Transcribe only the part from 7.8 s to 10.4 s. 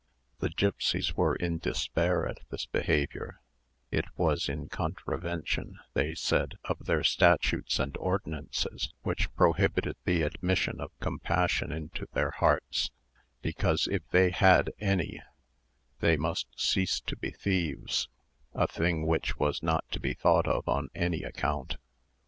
ordinances, which prohibited the